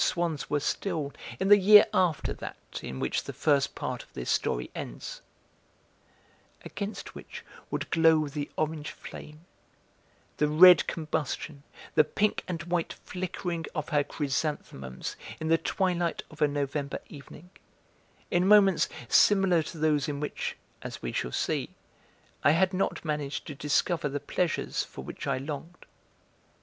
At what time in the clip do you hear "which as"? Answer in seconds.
20.19-21.03